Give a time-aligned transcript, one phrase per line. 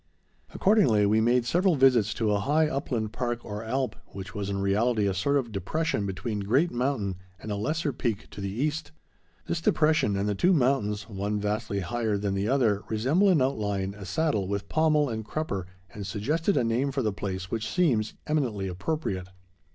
[0.51, 4.59] Accordingly, we made several visits to a high upland park or alp, which was in
[4.59, 8.91] reality a sort of depression between Great Mountain and a lesser peak to the east.
[9.45, 13.93] This depression and the two mountains, one vastly higher than the other, resemble in outline,
[13.95, 18.15] a saddle with pommel and crupper and suggested a name for the place which seems
[18.25, 19.27] eminently appropriate.